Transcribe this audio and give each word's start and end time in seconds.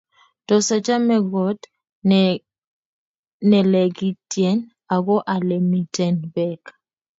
tos 0.47 0.67
achame 0.77 1.15
koot 1.31 1.59
nelegityen 3.49 4.59
ago 4.95 5.15
olemiten 5.33 6.15
beek 6.33 6.63